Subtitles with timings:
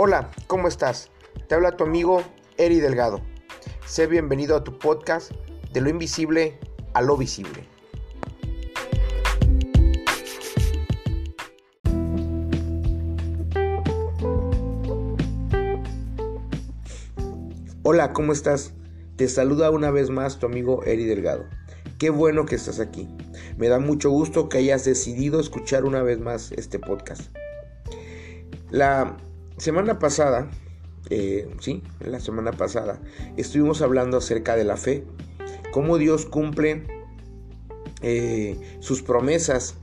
[0.00, 1.10] Hola, ¿cómo estás?
[1.48, 2.22] Te habla tu amigo
[2.56, 3.20] Eri Delgado.
[3.84, 5.32] Sé bienvenido a tu podcast
[5.72, 6.56] de lo invisible
[6.94, 7.66] a lo visible.
[17.82, 18.74] Hola, ¿cómo estás?
[19.16, 21.44] Te saluda una vez más tu amigo Eri Delgado.
[21.98, 23.08] Qué bueno que estás aquí.
[23.56, 27.36] Me da mucho gusto que hayas decidido escuchar una vez más este podcast.
[28.70, 29.16] La
[29.58, 30.50] semana pasada,
[31.10, 33.00] eh, sí, la semana pasada,
[33.36, 35.04] estuvimos hablando acerca de la fe,
[35.72, 36.84] cómo Dios cumple
[38.02, 39.74] eh, sus promesas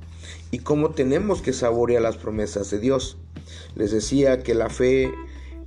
[0.51, 3.17] y cómo tenemos que saborear las promesas de Dios.
[3.75, 5.13] Les decía que la fe,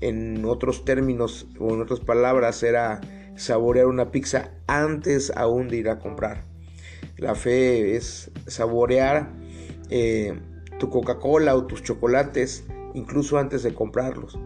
[0.00, 3.00] en otros términos o en otras palabras, era
[3.36, 6.44] saborear una pizza antes aún de ir a comprar.
[7.16, 9.30] La fe es saborear
[9.90, 10.38] eh,
[10.78, 14.38] tu Coca-Cola o tus chocolates incluso antes de comprarlos.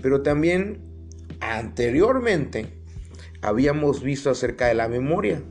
[0.00, 0.80] Pero también
[1.40, 2.66] anteriormente
[3.40, 5.42] habíamos visto acerca de la memoria,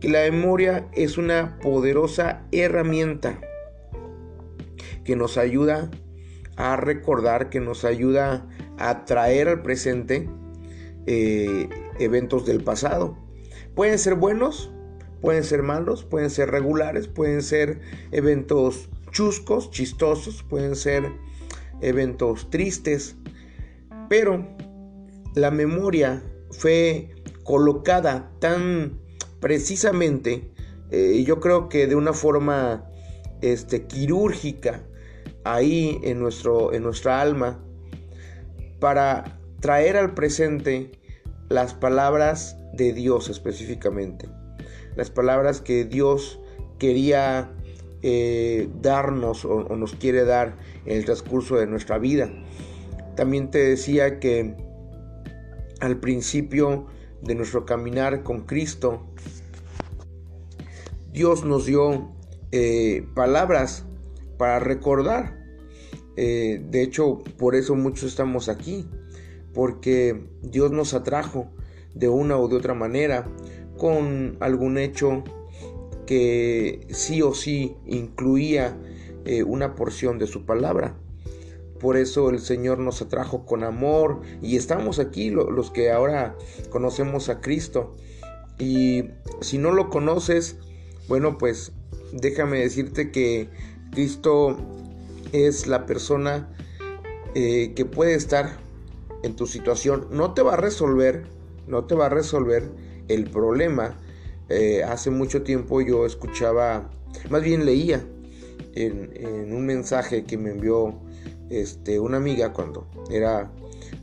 [0.00, 3.40] que la memoria es una poderosa herramienta
[5.04, 5.90] que nos ayuda
[6.56, 8.46] a recordar, que nos ayuda
[8.78, 10.28] a traer al presente
[11.06, 13.16] eh, eventos del pasado.
[13.74, 14.70] Pueden ser buenos,
[15.20, 21.10] pueden ser malos, pueden ser regulares, pueden ser eventos chuscos, chistosos, pueden ser
[21.80, 23.16] eventos tristes,
[24.08, 24.46] pero
[25.34, 27.10] la memoria fue
[27.44, 28.98] colocada tan
[29.40, 30.50] precisamente,
[30.90, 32.88] eh, yo creo que de una forma
[33.40, 34.84] este, quirúrgica,
[35.44, 37.62] ahí en, nuestro, en nuestra alma,
[38.80, 40.92] para traer al presente
[41.48, 44.28] las palabras de Dios específicamente,
[44.96, 46.40] las palabras que Dios
[46.78, 47.50] quería
[48.02, 50.56] eh, darnos o, nos quiere dar
[50.88, 52.30] en el transcurso de nuestra vida.
[53.14, 54.56] También te decía que
[55.80, 56.86] al principio
[57.22, 59.06] de nuestro caminar con Cristo,
[61.12, 62.12] Dios nos dio
[62.52, 63.84] eh, palabras
[64.38, 65.36] para recordar.
[66.16, 68.88] Eh, de hecho, por eso muchos estamos aquí,
[69.52, 71.50] porque Dios nos atrajo
[71.94, 73.30] de una o de otra manera
[73.76, 75.22] con algún hecho
[76.06, 78.76] que sí o sí incluía
[79.28, 80.96] eh, una porción de su palabra.
[81.78, 86.34] Por eso el Señor nos atrajo con amor y estamos aquí los que ahora
[86.70, 87.94] conocemos a Cristo.
[88.58, 89.10] Y
[89.42, 90.56] si no lo conoces,
[91.08, 91.72] bueno, pues
[92.10, 93.50] déjame decirte que
[93.92, 94.56] Cristo
[95.32, 96.48] es la persona
[97.34, 98.56] eh, que puede estar
[99.22, 100.06] en tu situación.
[100.10, 101.26] No te va a resolver,
[101.66, 102.70] no te va a resolver
[103.08, 103.94] el problema,
[104.48, 106.88] eh, hace mucho tiempo yo escuchaba,
[107.28, 108.02] más bien leía
[108.86, 111.00] en, un mensaje que me envió
[111.50, 113.50] este, una amiga cuando era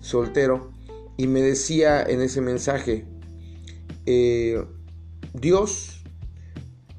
[0.01, 0.71] soltero
[1.17, 3.05] y me decía en ese mensaje,
[4.05, 4.63] eh,
[5.33, 6.03] Dios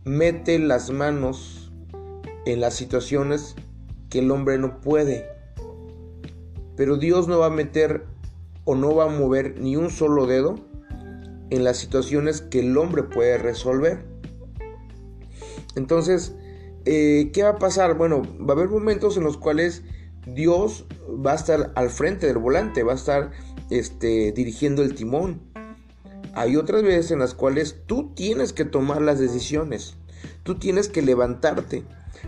[0.05, 1.73] mete las manos
[2.47, 3.57] en las situaciones
[4.09, 5.27] que el hombre no puede,
[6.77, 8.05] pero Dios no va a meter
[8.65, 10.55] o no va a mover ni un solo dedo
[11.51, 14.05] en las situaciones que el hombre puede resolver.
[15.77, 16.35] Entonces,
[16.87, 17.97] eh, ¿qué va a pasar?
[17.97, 19.83] Bueno, va a haber momentos en los cuales
[20.27, 23.33] Dios va a estar al frente del volante, va a estar
[23.71, 25.41] este, dirigiendo el timón.
[26.35, 29.97] Hay otras veces en las cuales tú tienes que tomar las decisiones,
[30.43, 31.85] tú tienes que levantarte,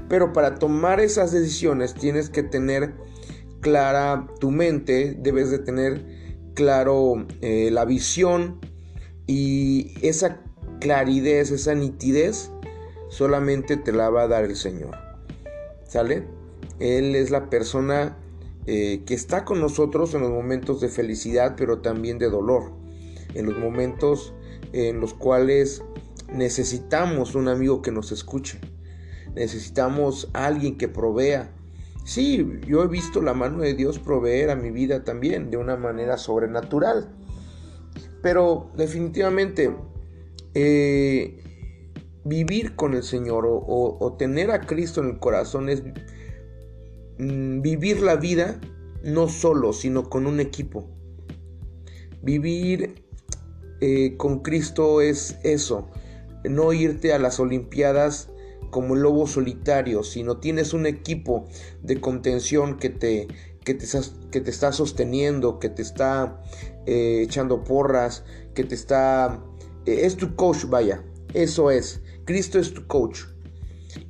[0.09, 2.95] pero para tomar esas decisiones tienes que tener
[3.61, 6.05] clara tu mente, debes de tener
[6.55, 8.61] claro eh, la visión,
[9.29, 10.41] y esa
[10.81, 12.51] claridad, esa nitidez,
[13.09, 14.97] solamente te la va a dar el Señor.
[15.85, 16.25] ¿Sale?
[16.79, 18.17] Él es la persona
[18.67, 22.73] eh, que está con nosotros en los momentos de felicidad, pero también de dolor.
[23.35, 24.35] En los momentos
[24.73, 25.83] en los cuales
[26.33, 28.61] necesitamos un amigo que nos escuche.
[29.35, 31.51] Necesitamos alguien que provea.
[32.05, 35.77] Sí, yo he visto la mano de Dios proveer a mi vida también de una
[35.77, 37.09] manera sobrenatural.
[38.23, 39.75] Pero definitivamente
[40.55, 41.43] eh,
[42.25, 45.83] vivir con el Señor o, tener a Cristo en el corazón es
[47.19, 48.61] mm, vivir la vida
[49.03, 50.89] no solo, sino con un equipo.
[52.23, 53.05] Vivir
[53.81, 55.89] eh, con Cristo es eso,
[56.45, 58.29] no irte a las Olimpiadas
[58.71, 61.47] como el lobo solitario, sino tienes un equipo
[61.83, 63.29] de contención que te,
[63.65, 63.87] que te,
[64.31, 66.43] que te está sosteniendo, que te está
[66.87, 68.25] eh, echando porras,
[68.55, 69.43] que te está...
[69.87, 71.03] Eh, es tu coach, vaya,
[71.35, 72.01] eso es.
[72.29, 73.21] Cristo es tu coach.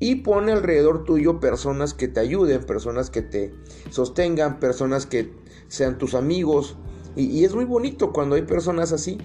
[0.01, 3.55] Y pone alrededor tuyo personas que te ayuden, personas que te
[3.91, 5.33] sostengan, personas que
[5.69, 6.77] sean tus amigos.
[7.15, 9.19] Y, y es muy bonito cuando hay personas así,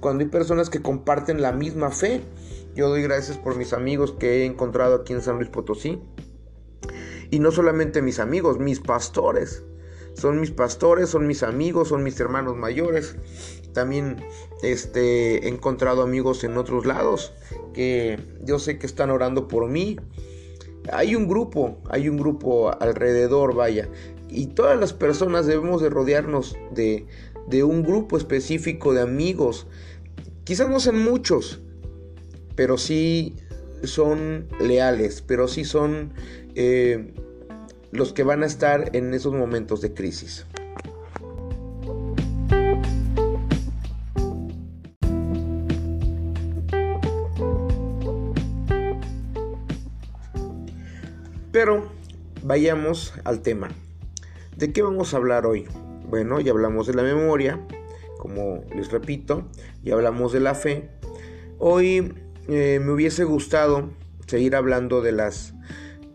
[0.00, 2.22] cuando hay personas que comparten la misma fe.
[2.74, 6.00] Yo doy gracias por mis amigos que he encontrado aquí en San Luis Potosí.
[7.30, 9.62] Y no solamente mis amigos, mis pastores.
[10.14, 13.14] Son mis pastores, son mis amigos, son mis hermanos mayores.
[13.72, 14.16] También
[14.62, 17.32] este, he encontrado amigos en otros lados
[17.72, 19.96] que yo sé que están orando por mí.
[20.92, 23.88] Hay un grupo, hay un grupo alrededor, vaya.
[24.28, 27.06] Y todas las personas debemos de rodearnos de,
[27.48, 29.66] de un grupo específico de amigos.
[30.44, 31.60] Quizás no sean muchos,
[32.56, 33.34] pero sí
[33.84, 36.12] son leales, pero sí son
[36.54, 37.12] eh,
[37.90, 40.46] los que van a estar en esos momentos de crisis.
[52.50, 53.68] Vayamos al tema.
[54.56, 55.68] ¿De qué vamos a hablar hoy?
[56.08, 57.64] Bueno, ya hablamos de la memoria,
[58.18, 59.46] como les repito,
[59.84, 60.90] ya hablamos de la fe.
[61.60, 62.12] Hoy
[62.48, 63.90] eh, me hubiese gustado
[64.26, 65.54] seguir hablando de las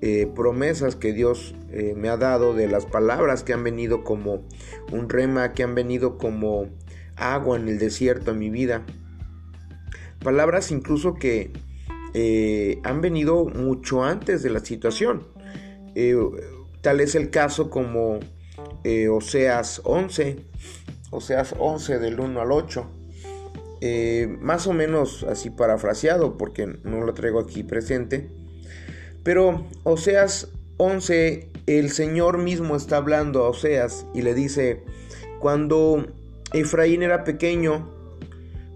[0.02, 4.44] eh, promesas que Dios eh, me ha dado, de las palabras que han venido como
[4.92, 6.68] un rema, que han venido como
[7.16, 8.86] agua en el desierto en mi vida.
[10.22, 11.54] Palabras incluso que
[12.84, 15.35] han venido mucho antes de la situación.
[16.82, 18.20] Tal es el caso como
[19.12, 20.38] Oseas 11,
[21.12, 22.88] Oseas 11 del 1 al 8
[23.82, 28.30] eh, más o menos así parafraseado porque no lo traigo aquí presente.
[29.24, 34.84] Pero Oseas 11, el Señor mismo está hablando a Oseas y le dice,
[35.40, 36.06] cuando
[36.54, 37.90] Efraín era pequeño,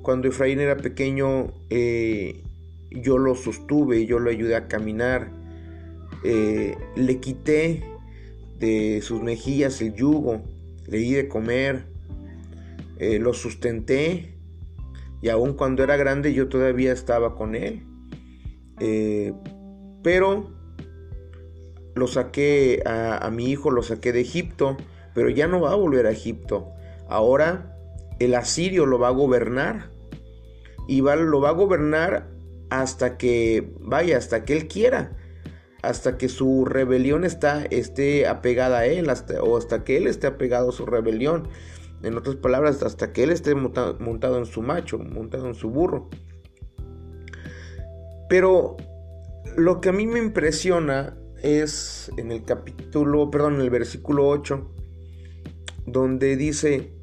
[0.02, 2.44] cuando Efraín era pequeño, eh,
[2.92, 5.32] yo lo sostuve, yo lo ayudé a caminar,
[6.24, 7.84] eh, le quité
[8.58, 10.42] de sus mejillas el yugo,
[10.88, 11.86] le di de comer,
[13.00, 14.40] lo sustenté,
[15.22, 17.84] y aun cuando era grande yo todavía estaba con él.
[18.80, 19.34] Eh,
[20.02, 20.52] pero
[21.96, 24.78] lo saqué a, mi hijo, lo saqué de Egipto,
[25.14, 26.70] pero ya no va a volver a Egipto.
[27.10, 27.76] Ahora
[28.20, 29.92] el asirio lo va a gobernar
[30.88, 32.30] y lo va a gobernar
[32.70, 35.18] hasta que vaya, hasta que él quiera,
[35.82, 40.28] hasta que su rebelión está, esté apegada a él, hasta, o hasta que él esté
[40.28, 41.48] apegado a su rebelión.
[42.04, 46.10] En otras palabras, hasta que él esté montado en su macho, montado en su burro.
[48.30, 48.78] Pero
[49.58, 54.72] lo que a mí me impresiona es en el capítulo, perdón, en el versículo 8,
[55.86, 56.94] donde dice,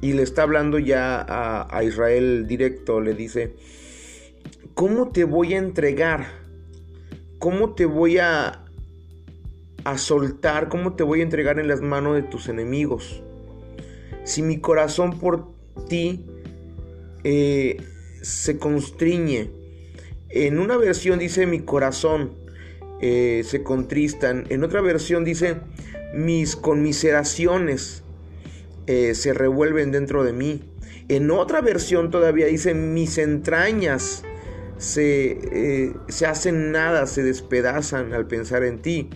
[0.00, 3.54] y le está hablando ya a, Israel directo, le dice,
[4.74, 6.41] ¿cómo te voy a entregar?
[7.42, 8.64] ¿Cómo te voy a,
[9.82, 10.68] a soltar?
[10.68, 13.22] ¿Cómo te voy a entregar en las manos de tus enemigos?
[14.24, 15.48] si mi corazón por
[15.88, 16.24] ti
[17.24, 17.76] eh,
[18.20, 19.50] se constriñe.
[20.28, 22.34] En una versión dice mi corazón
[23.00, 24.46] eh, se contristan.
[24.48, 25.56] En otra versión dice
[26.14, 28.04] mis conmiseraciones
[28.86, 30.62] eh, se revuelven dentro de mí.
[31.08, 34.22] En otra versión todavía dice mis entrañas
[34.82, 39.08] se, se hacen nada, se despedazan al pensar en ti.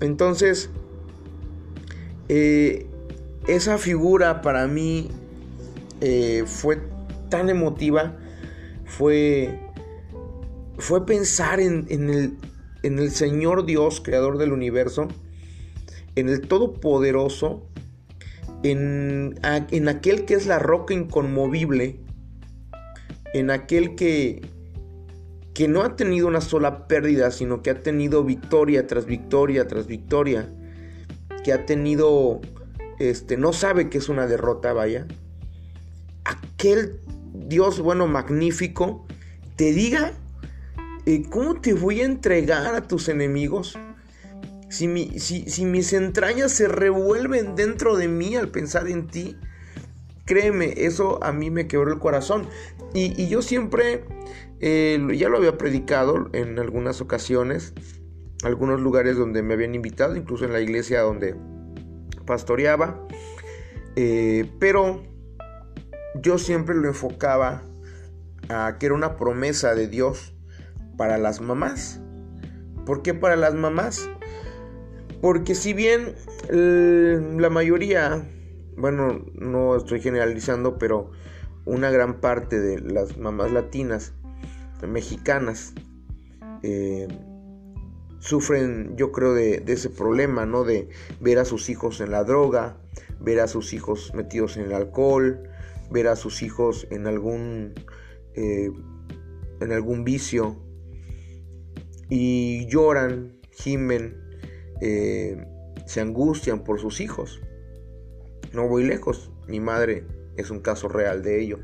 [0.00, 0.70] Entonces,
[3.46, 5.10] esa figura para mí
[6.00, 6.78] eh, fue
[7.28, 8.16] tan emotiva,
[8.86, 9.58] fue,
[10.78, 12.38] fue pensar en, el,
[12.82, 15.08] en, el, Señor Dios, creador del universo,
[16.16, 17.66] en el Todopoderoso,
[18.62, 22.00] en, en aquel que es la roca inconmovible,
[23.34, 24.42] en aquel que,
[25.54, 29.86] que no ha tenido una sola pérdida, sino que ha tenido victoria tras victoria tras
[29.86, 30.48] victoria,
[31.44, 32.40] que ha tenido
[33.00, 35.06] este, no sabe que es una derrota, vaya,
[36.24, 37.00] aquel
[37.32, 39.06] Dios bueno, magnífico,
[39.56, 40.12] te diga,
[41.06, 43.78] eh, ¿cómo te voy a entregar a tus enemigos?
[44.68, 49.36] Si, mis entrañas se revuelven dentro de mí al pensar en ti,
[50.26, 52.48] créeme, eso a mí me quebró el corazón.
[52.92, 54.04] Y, yo siempre,
[54.60, 57.72] eh, ya lo había predicado en algunas ocasiones,
[58.44, 61.34] algunos lugares donde me habían invitado, incluso en la iglesia donde
[62.26, 63.06] pastoreaba,
[63.96, 65.02] eh, pero
[66.22, 67.62] yo siempre lo enfocaba
[68.48, 70.34] a que era una promesa de Dios
[70.96, 72.00] para las mamás.
[72.84, 74.08] ¿Por qué para las mamás?
[75.20, 76.14] Porque si bien
[76.50, 78.26] la mayoría,
[78.76, 81.10] bueno, no estoy generalizando, pero
[81.64, 84.14] una gran parte de las mamás latinas,
[84.86, 85.74] mexicanas,
[86.62, 87.08] eh,
[88.18, 90.64] sufren, yo creo, de, ese problema, ¿no?
[90.64, 90.88] De
[91.20, 92.76] ver a sus hijos en la droga,
[93.20, 95.48] ver a sus hijos metidos en el alcohol,
[95.90, 97.74] ver a sus hijos en algún,
[98.34, 98.70] eh,
[99.60, 100.56] en algún vicio
[102.08, 104.16] y lloran, gimen,
[104.80, 105.44] eh,
[105.86, 107.40] se angustian por sus hijos.
[108.52, 110.04] No voy lejos, mi madre
[110.36, 111.58] es un caso real de ello.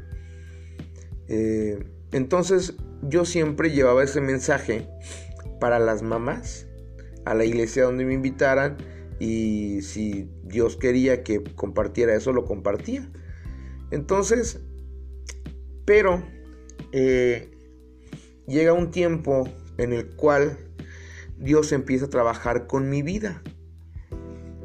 [1.28, 1.78] Eh,
[2.12, 4.88] entonces yo siempre llevaba ese mensaje
[5.60, 6.66] para las mamás
[7.24, 8.76] a la iglesia donde me invitaran
[9.18, 13.10] y si Dios quería que compartiera eso, lo compartía.
[13.90, 14.60] Entonces,
[15.84, 16.22] pero
[16.92, 17.50] eh,
[18.46, 19.48] llega un tiempo
[19.78, 20.58] en el cual
[21.38, 23.42] Dios empieza a trabajar con mi vida.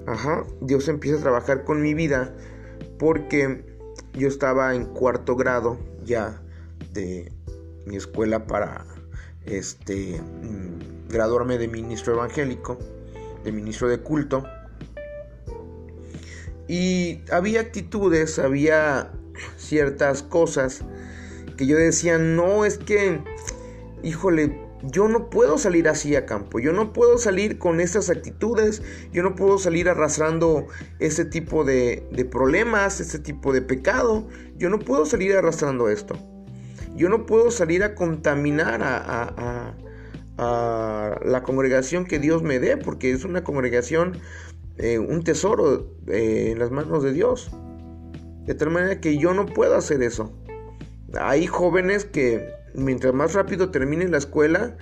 [0.06, 2.36] Ajá, Dios empieza a trabajar con mi vida
[2.98, 3.66] porque
[4.14, 6.42] yo estaba en cuarto grado ya
[6.92, 7.32] de
[7.86, 8.86] mi escuela para
[9.46, 12.78] este mm, graduarme de ministro evangélico,
[13.44, 14.46] de ministro de culto.
[16.68, 19.12] Y había actitudes, había
[19.58, 20.84] ciertas cosas
[21.58, 23.22] que yo decía, no, es que,
[24.04, 28.82] híjole, yo no puedo salir así a campo, yo no puedo salir con estas actitudes,
[29.12, 30.68] yo no puedo salir arrastrando
[31.00, 36.16] este tipo de, problemas, este tipo de pecado, yo no puedo salir arrastrando esto.
[36.96, 39.76] Yo no puedo salir a contaminar a,
[40.38, 44.18] la congregación que Dios me dé, porque es una congregación,
[44.78, 47.52] eh, un tesoro eh, en las manos de Dios.
[48.46, 50.34] De tal manera que yo no puedo hacer eso.
[51.20, 54.78] Hay jóvenes que mientras más rápido terminen la escuela,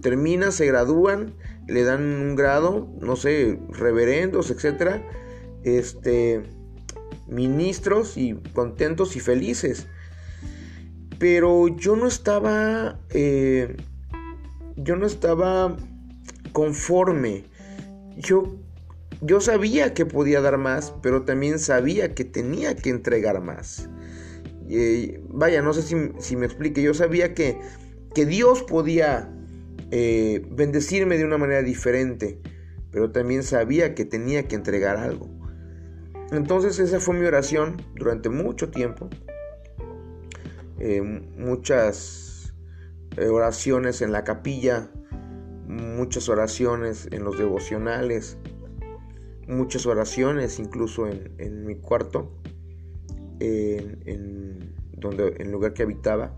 [0.00, 1.34] terminan, se gradúan,
[1.68, 5.02] le dan un grado, no sé, reverendos, etcétera,
[5.64, 6.42] este,
[7.28, 9.86] ministros y contentos y felices.
[11.22, 13.76] Pero yo no estaba, eh,
[14.74, 15.76] yo no estaba
[16.52, 17.44] conforme.
[18.18, 18.56] Yo,
[19.20, 23.88] yo sabía que podía dar más, pero también sabía que tenía que entregar más
[25.28, 25.82] vaya, no sé
[26.18, 27.58] si, me explique, yo sabía que,
[28.14, 29.30] que Dios podía
[29.90, 32.40] eh, bendecirme de una manera diferente,
[32.90, 35.28] pero también sabía que tenía que entregar algo.
[36.30, 39.10] Entonces esa fue mi oración durante mucho tiempo.
[40.78, 42.54] Eh, muchas
[43.18, 44.90] oraciones en la capilla,
[45.66, 48.38] muchas oraciones en los devocionales,
[49.46, 52.40] muchas oraciones incluso en, mi cuarto,
[53.38, 56.36] en donde, en el lugar que habitaba,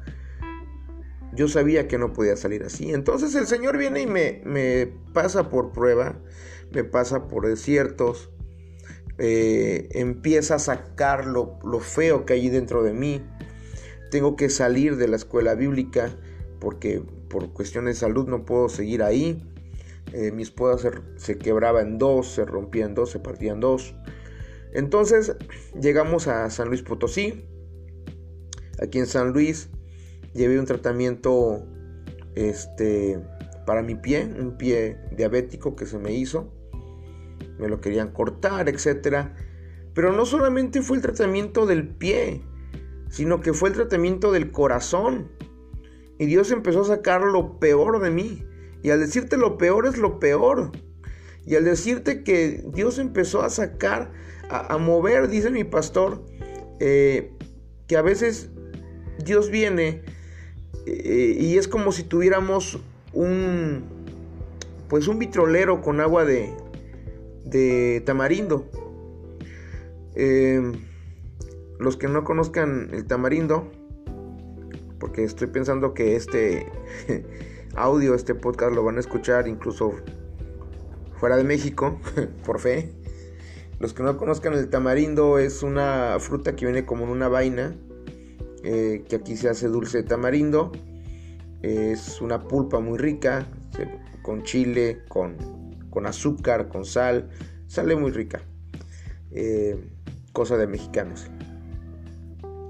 [1.34, 2.92] yo sabía que no podía salir así.
[2.92, 6.18] Entonces el Señor viene y me, me pasa por prueba,
[6.72, 8.30] me pasa por desiertos,
[9.18, 13.22] eh, empieza a sacar lo, feo que hay dentro de mí.
[14.14, 16.08] Tengo que salir de la escuela bíblica
[16.60, 19.42] porque por cuestiones de salud no puedo seguir ahí.
[20.12, 23.58] Eh, mi esposa se, se, quebraba en dos, se rompía en dos, se partía en
[23.58, 23.96] dos.
[24.72, 25.34] Entonces
[25.80, 27.44] llegamos a San Luis Potosí.
[28.80, 29.68] Aquí en San Luis
[30.32, 31.66] llevé un tratamiento
[32.36, 33.18] este,
[33.66, 36.54] para mi pie, un pie diabético que se me hizo.
[37.58, 39.30] Me lo querían cortar, etc.
[39.92, 42.44] Pero no solamente fue el tratamiento del pie,
[43.14, 45.28] sino que fue el tratamiento del corazón.
[46.18, 48.44] Y Dios empezó a sacar lo peor de mí.
[48.82, 50.72] Y al decirte lo peor es lo peor.
[51.46, 54.10] Y al decirte que Dios empezó a sacar,
[54.50, 56.24] a, mover, dice mi pastor,
[56.80, 57.30] eh,
[57.86, 58.50] que a veces
[59.24, 60.02] Dios viene
[60.84, 62.80] eh, y es como si tuviéramos
[63.12, 63.84] un
[64.88, 66.52] pues un vitrolero con agua de,
[67.44, 68.68] de tamarindo.
[70.16, 70.72] Eh,
[71.78, 73.70] los que no conozcan el tamarindo,
[74.98, 76.66] porque estoy pensando que este
[77.76, 79.92] audio, este podcast lo van a escuchar incluso
[81.16, 82.00] fuera de México,
[82.44, 82.92] por fe.
[83.80, 87.74] Los que no conozcan el tamarindo es una fruta que viene como en una vaina
[88.62, 90.72] eh, que aquí se hace dulce de tamarindo.
[91.60, 93.46] Es una pulpa muy rica,
[94.22, 95.36] con chile, con,
[96.06, 97.28] azúcar, con sal.
[97.66, 98.42] Sale muy rica.
[99.30, 99.76] Eh,
[100.32, 101.30] cosa de mexicanos.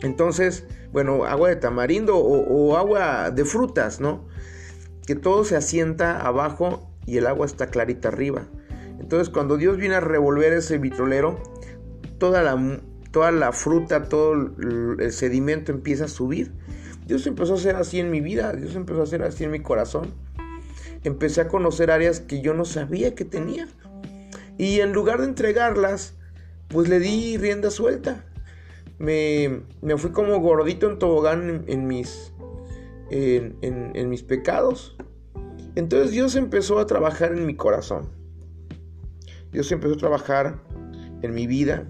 [0.02, 4.26] Entonces, bueno, agua de tamarindo o, agua de frutas, ¿no?
[5.06, 8.46] Que todo se asienta abajo y el agua está clarita arriba.
[9.00, 11.42] Entonces, cuando Dios viene a revolver ese vitrolero,
[12.18, 16.52] toda la, toda la fruta, todo el sedimento empieza a subir.
[17.06, 19.60] Dios empezó a hacer así en mi vida, Dios empezó a hacer así en mi
[19.60, 20.14] corazón.
[21.02, 23.68] Empecé a conocer áreas que yo no sabía que tenía.
[24.56, 26.14] Y en lugar de entregarlas,
[26.68, 28.24] pues le di rienda suelta.
[28.98, 29.62] Me,
[29.96, 32.32] fui como gordito en tobogán en, mis,
[33.10, 34.96] en, mis pecados.
[35.74, 38.08] Entonces Dios empezó a trabajar en mi corazón.
[39.52, 40.62] Dios empezó a trabajar
[41.22, 41.88] en mi vida.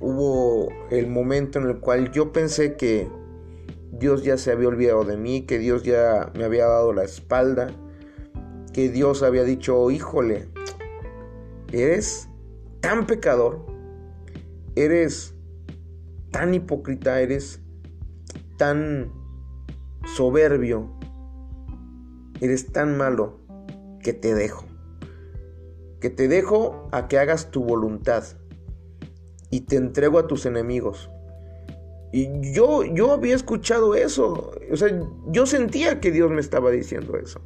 [0.00, 3.08] Hubo el momento en el cual yo pensé que
[3.92, 7.70] Dios ya se había olvidado de mí, que Dios ya me había dado la espalda,
[8.72, 10.48] que Dios había dicho, híjole,
[11.72, 12.28] eres
[12.80, 13.64] tan pecador,
[14.74, 15.31] eres
[16.32, 17.60] tan hipócrita, eres
[18.56, 19.12] tan
[20.16, 20.90] soberbio,
[22.40, 23.38] eres tan malo
[24.02, 24.64] que te dejo.
[26.00, 28.24] Que te dejo a que hagas tu voluntad
[29.50, 31.08] y te entrego a tus enemigos.
[32.12, 34.52] Y yo, yo había escuchado eso.
[34.70, 34.88] O sea,
[35.28, 37.40] yo sentía que Dios me estaba diciendo eso.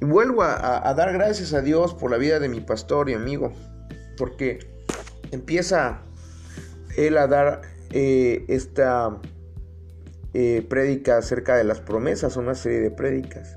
[0.00, 3.52] Y vuelvo a, dar gracias a Dios por la vida de mi pastor y amigo.
[4.16, 4.58] Porque
[5.30, 6.02] empieza
[6.96, 9.20] él a dar eh, esta
[10.36, 13.56] eh, prédica acerca de las promesas, una serie de prédicas.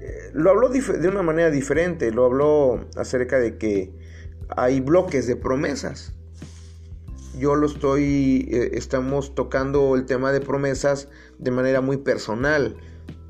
[0.00, 3.92] Eh, lo habló de una manera diferente, lo habló acerca de que
[4.56, 6.14] hay bloques de promesas.
[7.38, 12.76] Yo lo estoy, eh, estamos tocando el tema de promesas de manera muy personal,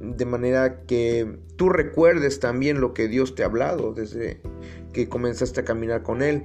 [0.01, 4.41] de manera que tú recuerdes también lo que Dios te ha hablado desde
[4.93, 6.43] que comenzaste a caminar con Él.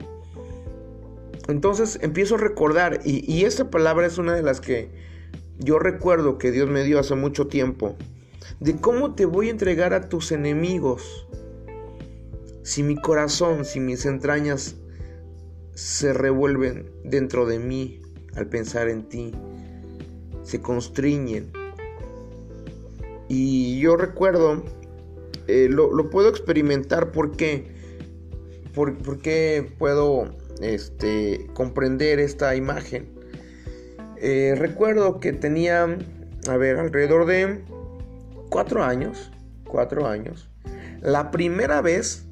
[1.47, 4.89] Entonces empiezo a recordar, y, y esta palabra es una de las que
[5.59, 7.95] yo recuerdo que Dios me dio hace mucho tiempo
[8.59, 11.27] de cómo te voy a entregar a tus enemigos
[12.63, 14.75] si mi corazón, si mis entrañas
[15.73, 18.01] se revuelven dentro de mí
[18.35, 19.31] al pensar en ti,
[20.43, 21.51] se constriñen.
[23.29, 24.63] Y yo recuerdo,
[25.47, 27.71] eh, lo, puedo experimentar porque,
[28.73, 33.09] porque puedo este, comprender esta imagen.
[34.17, 35.83] Eh, recuerdo que tenía,
[36.47, 37.63] a ver, alrededor de
[38.49, 39.31] cuatro años,
[39.65, 40.49] cuatro años,
[41.01, 42.25] la primera vez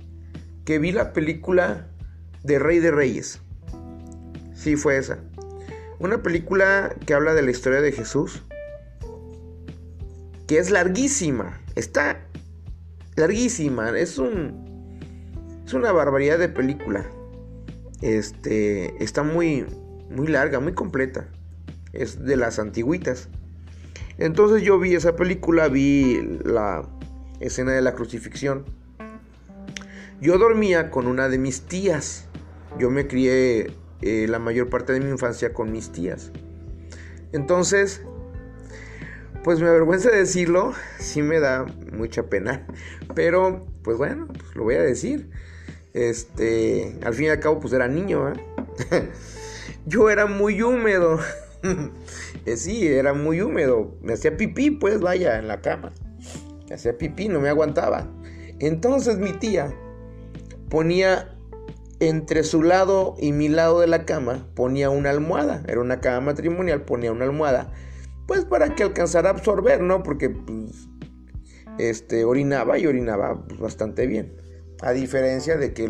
[0.66, 1.88] que vi la película
[2.44, 3.40] de Rey de Reyes.
[4.54, 5.20] Sí, fue esa.
[6.00, 8.44] Una película que habla de la historia de Jesús.
[10.48, 11.62] Que es larguísima.
[11.76, 12.26] Está
[13.16, 13.98] larguísima.
[13.98, 15.00] Es un.
[15.66, 17.06] Es una barbaridad de película.
[18.02, 19.04] Este.
[19.04, 19.66] Está muy.
[20.10, 21.28] Muy larga, muy completa
[21.96, 23.30] es de las antiguitas.
[24.18, 26.88] Entonces yo vi esa película, vi la
[27.40, 28.66] escena de la crucifixión.
[30.22, 32.28] Yo dormía con una de mis tías.
[32.80, 36.32] Yo me crié eh, la mayor parte de mi infancia con mis tías.
[37.34, 38.02] Entonces,
[39.44, 42.66] pues me avergüenza decirlo, sí me da mucha pena.
[43.14, 45.30] Pero, pues bueno, pues lo voy a decir.
[45.96, 48.34] Este, al fin y al cabo, pues era niño, ¿eh?
[49.86, 51.20] Yo era muy húmedo.
[52.46, 53.98] Eh, sí, era muy húmedo.
[54.04, 55.94] Me hacía pipí, pues vaya, en la cama.
[56.70, 58.08] Me hacía pipí, no me aguantaba.
[58.60, 59.74] Entonces mi tía
[60.70, 61.36] ponía
[62.00, 65.64] entre su lado y mi lado de la cama, ponía una almohada.
[65.68, 67.74] Era una cama matrimonial, ponía una almohada.
[68.28, 70.04] Pues para que alcanzara a absorber, ¿no?
[70.04, 70.88] Porque pues,
[71.80, 74.45] este, orinaba y orinaba pues, bastante bien.
[74.82, 75.90] A diferencia de que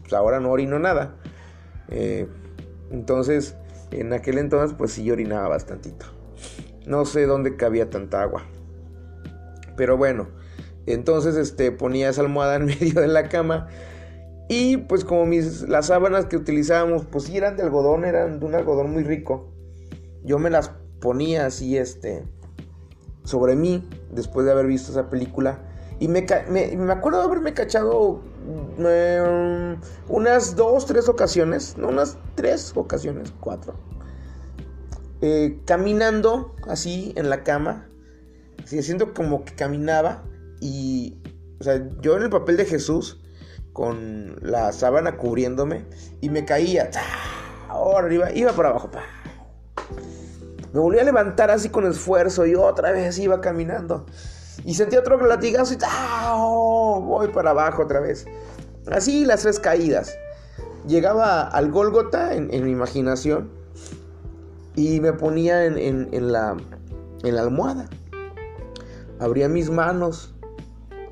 [0.00, 1.16] pues, ahora no orino nada.
[1.88, 2.28] Eh,
[2.90, 3.56] entonces,
[3.90, 6.06] en aquel entonces, pues sí orinaba bastantito.
[6.86, 8.44] No sé dónde cabía tanta agua.
[9.76, 10.28] Pero bueno,
[10.86, 13.68] entonces este, ponía esa almohada en medio de la cama.
[14.48, 18.46] Y pues como mis, las sábanas que utilizábamos, pues sí eran de algodón, eran de
[18.46, 19.52] un algodón muy rico.
[20.24, 22.24] Yo me las ponía así, este,
[23.24, 25.71] sobre mí, después de haber visto esa película.
[26.02, 28.20] Y me, me, acuerdo de haberme cachado
[28.76, 33.74] em, unas dos, tres ocasiones, no, unas tres ocasiones, cuatro.
[35.20, 37.88] Eh, caminando así en la cama,
[38.64, 40.24] así haciendo como que caminaba
[40.60, 41.22] y,
[41.60, 43.20] o sea, yo en el papel de Jesús,
[43.72, 45.84] con la sábana cubriéndome
[46.20, 46.90] y me caía,
[47.68, 48.90] ahora arriba, iba para abajo,
[50.72, 54.04] me volví a levantar así con esfuerzo y otra vez iba caminando.
[54.64, 55.78] Y sentí otro latigazo y
[57.02, 58.26] voy para abajo otra vez.
[58.90, 60.16] Así las tres caídas.
[60.86, 63.50] Llegaba al Gólgota en, mi imaginación
[64.74, 66.56] y me ponía en, la,
[67.22, 67.88] en la almohada.
[69.20, 70.34] Abría mis manos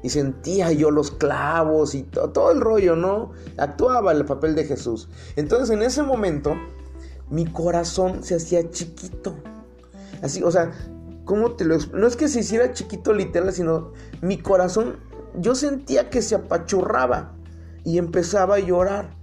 [0.02, 3.32] y sentía yo los clavos y todo el rollo, ¿no?
[3.58, 5.08] Actuaba el papel de Jesús.
[5.36, 6.54] Entonces en ese momento
[7.28, 9.34] mi corazón se hacía chiquito.
[10.22, 10.72] Así, o sea,
[11.30, 14.96] ¿Cómo te lo No es que se hiciera chiquito literal, sino mi corazón,
[15.36, 17.36] yo sentía que se apachurraba
[17.84, 19.16] y empezaba a llorar.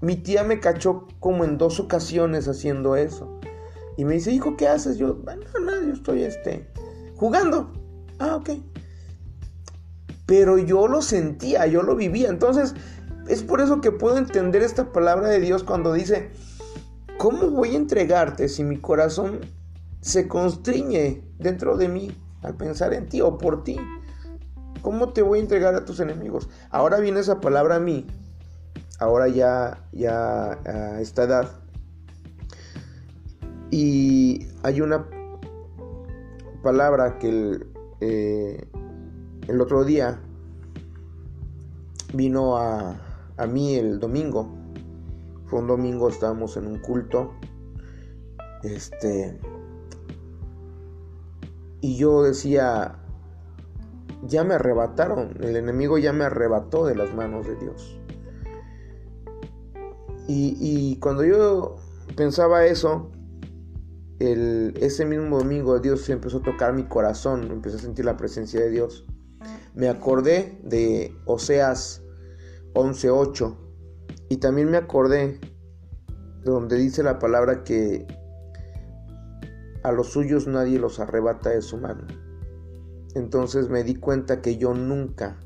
[0.00, 3.40] Mi tía me cachó como en dos ocasiones haciendo eso.
[3.96, 4.98] Y me dice, hijo, ¿qué haces?
[4.98, 6.70] Yo, bueno, nada, yo estoy este,
[7.16, 7.72] jugando.
[8.20, 8.50] Ah, ok.
[10.26, 12.28] Pero yo lo sentía, yo lo vivía.
[12.28, 12.72] Entonces,
[13.26, 16.30] es por eso que puedo entender esta palabra de Dios cuando dice,
[17.18, 19.40] ¿cómo voy a entregarte si mi corazón
[20.00, 23.78] se constriñe dentro de mí al pensar en ti o por ti?
[24.82, 26.48] ¿Cómo te voy a entregar a tus enemigos?
[26.70, 28.06] Ahora viene esa palabra a mí,
[29.00, 31.50] ahora ya, ya a esta edad.
[33.70, 35.08] Y hay una
[36.62, 37.66] palabra que el,
[38.00, 38.68] eh,
[39.48, 40.20] el otro día
[42.14, 43.00] vino a,
[43.36, 44.48] a mí el domingo.
[45.46, 47.34] Fue un domingo, estábamos en un culto.
[48.62, 49.38] Este.
[51.80, 52.98] Y yo decía,
[54.22, 58.00] ya me arrebataron, el enemigo ya me arrebató de las manos de Dios.
[60.28, 61.76] Y, cuando yo
[62.16, 63.12] pensaba eso,
[64.18, 68.60] el, ese mismo domingo Dios empezó a tocar mi corazón, empecé a sentir la presencia
[68.60, 69.06] de Dios.
[69.74, 72.02] Me acordé de Oseas
[72.74, 73.56] 11.8
[74.28, 75.38] y también me acordé
[76.44, 78.06] de donde dice la palabra que
[79.86, 82.08] a los suyos nadie los arrebata de su mano.
[83.14, 85.38] Entonces me di cuenta que yo nunca,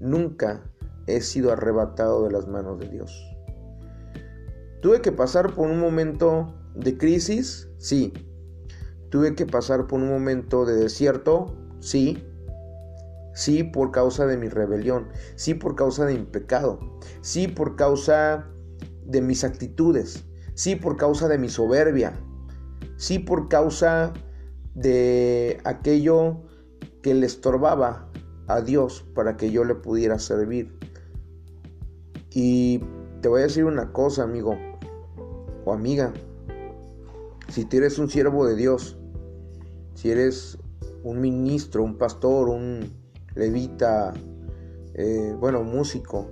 [0.00, 0.62] nunca
[1.06, 3.12] he sido arrebatado de las manos de Dios.
[4.80, 8.14] Tuve que pasar por un momento de crisis, sí.
[9.10, 12.26] Tuve que pasar por un momento de desierto, sí.
[13.34, 16.78] Sí por causa de mi rebelión, sí por causa de mi pecado,
[17.20, 18.48] sí por causa
[19.04, 20.24] de mis actitudes,
[20.54, 22.18] sí por causa de mi soberbia,
[23.02, 24.12] sí por causa
[24.76, 26.36] de aquello
[27.02, 28.08] que le estorbaba
[28.46, 30.78] a Dios para que yo le pudiera servir.
[32.30, 32.78] Y
[33.20, 34.56] te voy a decir una cosa, amigo
[35.64, 36.12] o amiga.
[37.48, 38.96] Si tú eres un siervo de Dios,
[39.94, 40.56] si eres
[41.02, 42.88] un ministro, un pastor, un
[43.34, 44.14] levita,
[44.94, 46.28] eh, bueno, músico,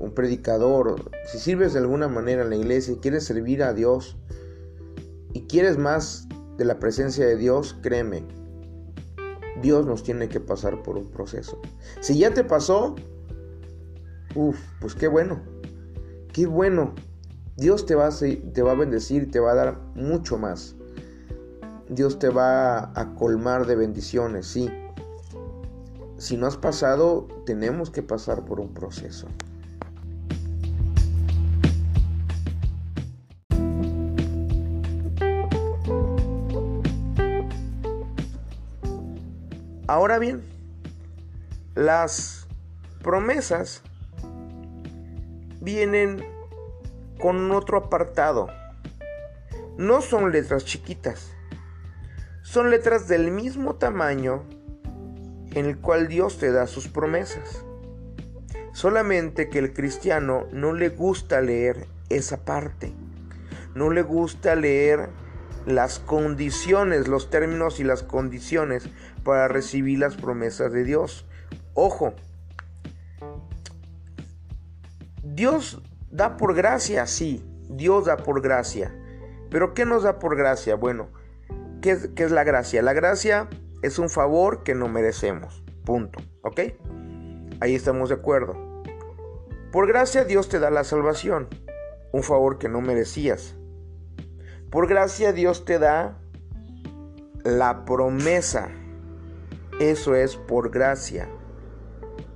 [0.00, 4.16] un predicador, si sirves de alguna manera en la iglesia y quieres servir a Dios
[5.34, 8.24] y quieres más de la presencia de Dios, créeme,
[9.60, 11.60] Dios nos tiene que pasar por un proceso.
[12.00, 12.94] Si ya te pasó,
[14.34, 15.42] uff, pues qué bueno,
[16.32, 16.94] qué bueno.
[17.56, 20.76] Dios te va, a, te va a bendecir, te va a dar mucho más.
[21.88, 24.70] Dios te va a colmar de bendiciones, sí.
[26.16, 29.26] Si no has pasado, tenemos que pasar por un proceso.
[39.86, 40.42] Ahora bien,
[41.74, 42.46] las
[43.02, 43.82] promesas
[45.60, 46.24] vienen
[47.20, 48.48] con otro apartado.
[49.76, 51.32] No son letras chiquitas,
[52.42, 54.44] son letras del mismo tamaño
[55.52, 57.64] en el cual Dios te da sus promesas.
[58.72, 62.94] Solamente que el cristiano no le gusta leer esa parte.
[63.74, 65.10] No le gusta leer
[65.66, 68.88] las condiciones, los términos y las condiciones
[69.22, 71.26] para recibir las promesas de Dios.
[71.74, 72.14] Ojo,
[75.22, 78.94] Dios da por gracia, sí, Dios da por gracia.
[79.50, 80.74] Pero ¿qué nos da por gracia?
[80.74, 81.08] Bueno,
[81.80, 82.82] ¿qué es, qué es la gracia?
[82.82, 83.48] La gracia
[83.82, 85.62] es un favor que no merecemos.
[85.84, 86.20] Punto.
[86.42, 86.60] ¿Ok?
[87.60, 88.82] Ahí estamos de acuerdo.
[89.72, 91.48] Por gracia Dios te da la salvación,
[92.12, 93.56] un favor que no merecías.
[94.74, 96.18] Por gracia Dios te da
[97.44, 98.70] la promesa.
[99.78, 101.28] Eso es por gracia.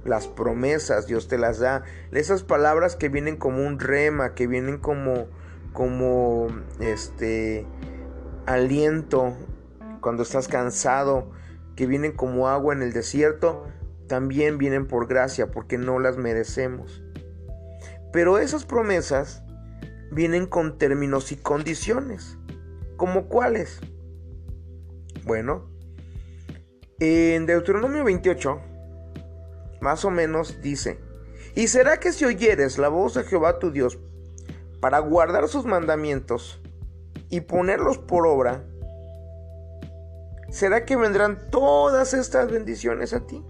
[0.05, 1.83] Las promesas Dios te las da.
[2.12, 5.27] Esas palabras que vienen como un rema, que vienen como
[5.72, 6.46] como
[6.79, 7.66] este
[8.46, 9.37] aliento
[10.01, 11.33] cuando estás cansado,
[11.74, 13.66] que vienen como agua en el desierto,
[14.07, 17.03] también vienen por gracia porque no las merecemos.
[18.12, 19.42] Pero esas promesas
[20.10, 22.38] vienen con términos y condiciones.
[22.96, 23.80] ¿Como cuáles?
[25.24, 25.68] Bueno,
[27.00, 28.60] en Deuteronomio 28,
[29.80, 30.98] más o menos dice,
[31.54, 33.98] y será que si oyeres la voz de Jehová tu Dios
[34.80, 36.60] para guardar sus mandamientos
[37.30, 38.64] y ponerlos por obra,
[40.50, 43.44] será que vendrán todas estas bendiciones a ti.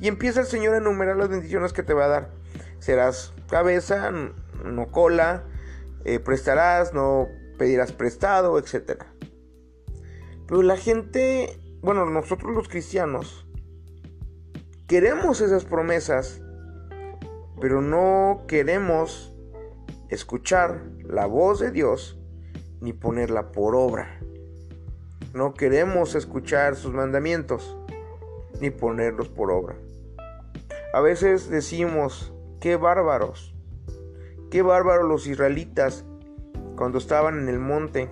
[0.00, 2.30] Y empieza el Señor a enumerar las bendiciones que te va a dar.
[2.78, 5.44] Serás cabeza, no cola,
[6.04, 9.04] eh, prestarás, no pedirás prestado, etc.
[10.46, 13.46] Pero la gente, bueno, nosotros los cristianos,
[14.86, 16.40] queremos esas promesas,
[17.60, 19.34] pero no queremos
[20.08, 22.18] escuchar la voz de Dios
[22.80, 24.20] ni ponerla por obra.
[25.32, 27.76] No queremos escuchar sus mandamientos.
[28.60, 29.76] ni ponerlos por obra.
[30.94, 33.53] A veces decimos, qué bárbaros,
[34.54, 36.04] qué bárbaros los israelitas
[36.76, 38.08] cuando estaban en el monte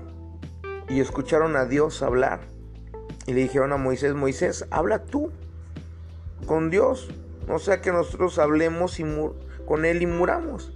[0.89, 2.41] y escucharon a Dios hablar.
[3.29, 5.31] Y le dijeron a Moisés, Moisés, habla tú
[6.49, 7.11] con Dios,
[7.47, 8.99] no sea que nosotros hablemos
[9.67, 10.73] con Él y muramos.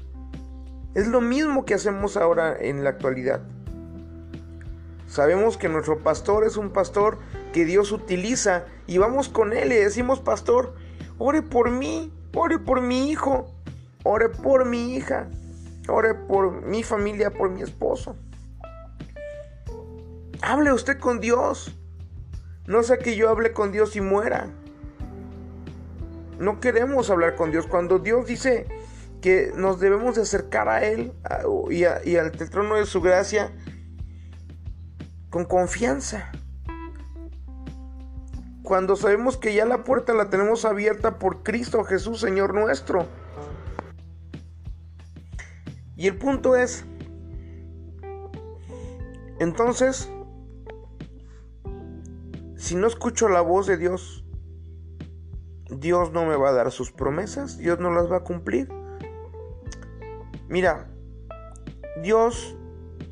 [0.94, 3.40] Es lo mismo que hacemos ahora en la actualidad.
[5.09, 7.18] Sabemos que nuestro pastor es un pastor
[7.52, 10.76] que Dios utiliza y vamos con Él y decimos, pastor,
[11.18, 13.52] ore por mí, ore por mi hijo,
[14.05, 15.29] ore por mi hija,
[15.88, 18.16] ore por mi familia, por mi esposo.
[20.42, 21.77] Hable usted con Dios.
[22.66, 24.49] No sea que yo hable con Dios y muera.
[26.38, 27.66] No queremos hablar con Dios.
[27.66, 28.66] Cuando Dios dice
[29.20, 31.12] que nos debemos de acercar a Él
[31.70, 33.53] y, y al trono de su gracia,
[35.31, 36.31] con confianza.
[38.62, 43.07] Cuando sabemos que ya la puerta la tenemos abierta por Cristo Jesús, Señor nuestro.
[45.96, 46.85] Y el punto es,
[49.38, 50.11] entonces,
[52.56, 54.24] si no escucho la voz de Dios,
[55.70, 58.68] Dios no me va a dar sus promesas, Dios no las va a cumplir.
[60.48, 60.90] Mira,
[62.02, 62.56] Dios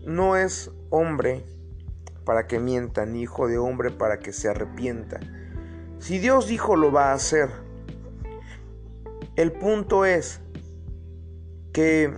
[0.07, 1.45] no es hombre
[2.25, 5.21] para que mienta, ni hijo de hombre para que se arrepienta.
[5.99, 7.49] Si Dios dijo lo va a hacer.
[9.37, 10.41] El punto es
[11.73, 12.15] que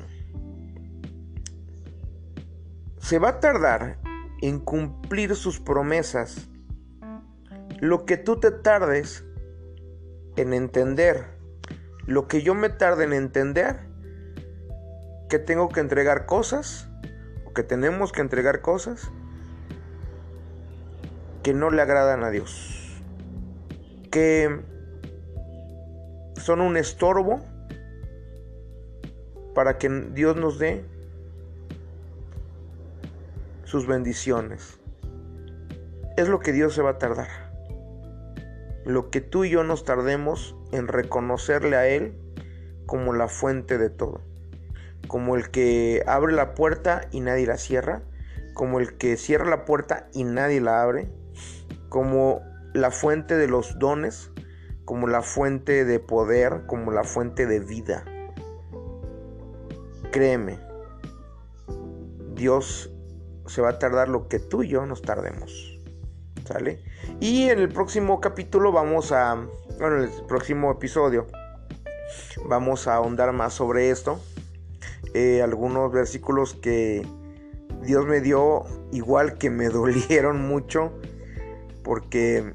[3.07, 3.99] se va a tardar
[4.43, 6.49] en cumplir sus promesas
[7.79, 9.25] lo que tú te tardes
[10.35, 11.27] en entender,
[12.07, 13.79] lo que yo me tarde en entender,
[15.29, 16.89] que tengo que entregar cosas,
[17.45, 19.09] o que tenemos que entregar cosas,
[21.45, 23.01] que no le agradan a Dios,
[24.11, 24.65] que
[26.35, 27.41] son un estorbo
[29.55, 30.96] para que Dios nos dé
[33.85, 34.81] bendiciones.
[36.17, 37.29] Es lo que Dios se va a tardar.
[38.87, 42.17] Lo que tú y yo nos tardemos en reconocerle a Él
[42.87, 44.23] como la fuente de todo.
[45.09, 48.01] Como el que abre la puerta y nadie la cierra.
[48.55, 51.11] Como el que cierra la puerta y nadie la abre
[51.89, 52.43] como
[52.75, 54.31] la fuente de los dones,
[54.85, 58.05] como la fuente de poder, como la fuente de vida.
[60.13, 60.59] Créeme,
[62.35, 62.93] Dios
[63.47, 65.79] se va a tardar lo que tú y yo nos tardemos.
[66.45, 66.83] ¿Sale?
[67.21, 69.35] Y en el próximo capítulo vamos a,
[69.79, 71.27] bueno, en el próximo episodio,
[72.45, 74.21] vamos a ahondar más sobre esto.
[75.15, 77.07] Eh, algunos versículos que
[77.83, 80.93] Dios me dio, igual que me dolieron mucho
[81.83, 82.55] porque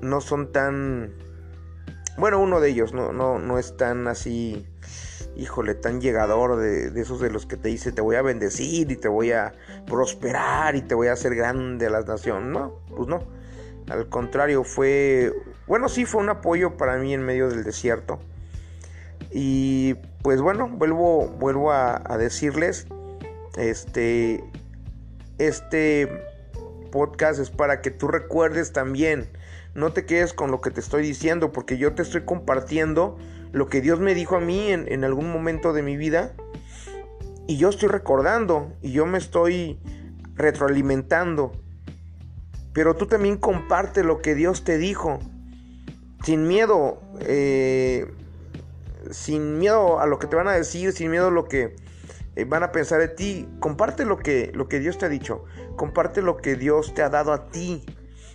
[0.00, 1.12] no son tan...
[2.16, 4.66] Bueno, uno de ellos no, no, no es tan así,
[5.40, 8.96] híjole, tan llegador de, esos de los que te dice te voy a bendecir y
[8.96, 9.54] te voy a
[9.86, 12.50] prosperar y te voy a hacer grande a las naciones.
[12.50, 13.24] No, pues no.
[13.88, 15.32] Al contrario, fue,
[15.66, 18.20] bueno, sí fue un apoyo para mí en medio del desierto.
[19.30, 22.86] Y pues bueno, vuelvo, vuelvo a, a decirles,
[23.56, 24.44] este,
[25.38, 26.08] este
[26.92, 29.28] podcast es para que tú recuerdes también.
[29.74, 33.16] No te quedes con lo que te estoy diciendo, porque yo te estoy compartiendo
[33.52, 36.34] lo que Dios me dijo a mí en, algún momento de mi vida.
[37.46, 39.80] Y yo estoy recordando y yo me estoy
[40.34, 41.52] retroalimentando.
[42.72, 45.18] Pero tú también comparte lo que Dios te dijo.
[46.22, 47.02] Sin miedo.
[47.20, 48.12] Eh,
[49.10, 50.92] sin miedo a lo que te van a decir.
[50.92, 51.74] Sin miedo a lo que
[52.36, 53.48] eh, van a pensar de ti.
[53.58, 55.44] Comparte lo que, lo que Dios te ha dicho.
[55.74, 57.84] Comparte lo que Dios te ha dado a ti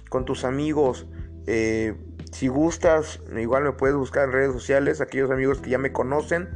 [0.10, 1.08] con tus amigos.
[1.47, 1.95] Eh,
[2.36, 6.50] si gustas, igual me puedes buscar en redes sociales, aquellos amigos que ya me conocen,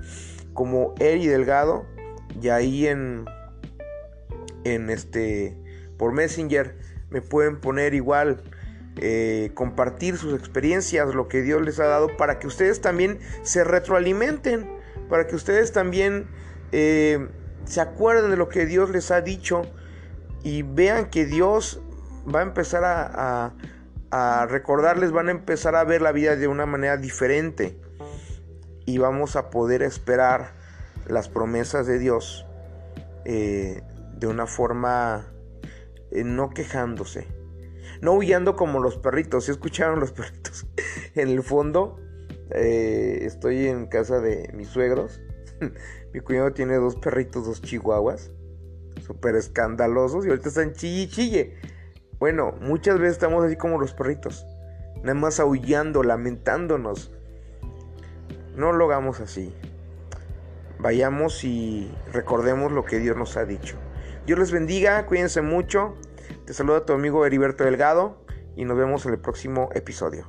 [0.54, 1.86] como Eri Delgado,
[2.42, 3.24] y ahí en,
[4.65, 5.58] en este,
[5.98, 6.78] por Messenger,
[7.12, 8.44] me pueden poner igual,
[8.98, 13.63] eh, compartir sus experiencias, lo que Dios les ha dado, para que ustedes también se
[13.63, 14.70] retroalimenten,
[15.08, 16.28] para que ustedes también
[16.74, 17.30] eh,
[17.63, 19.62] se acuerden de lo que Dios les ha dicho
[20.44, 21.82] y vean que Dios
[22.28, 23.54] va a empezar a,
[24.48, 27.80] recordarles, van a empezar a ver la vida de una manera diferente
[28.86, 30.54] y vamos a poder esperar
[31.08, 32.45] las promesas de Dios
[33.26, 33.82] eh,
[34.17, 35.32] de una forma
[36.12, 37.28] eh, no quejándose,
[38.02, 39.45] no huyendo como los perritos.
[39.45, 40.67] ¿Sí escucharon los perritos?
[41.15, 42.00] en el fondo,
[42.50, 45.19] estoy en casa de mis suegros
[46.13, 48.32] Mi cuñado tiene dos perritos, dos chihuahuas.
[49.06, 50.26] Súper escandalosos.
[50.26, 51.56] Y ahorita están chille chille.
[52.20, 54.46] Bueno, muchas veces estamos así como los perritos.
[55.04, 57.12] nada más aullando, lamentándonos.
[58.56, 59.56] No lo hagamos así.
[60.80, 63.78] Vayamos y recordemos lo que Dios nos ha dicho.
[64.26, 65.96] Dios les bendiga, cuídense mucho.
[66.46, 70.26] Te saluda tu amigo Heriberto Delgado y nos vemos en el próximo episodio.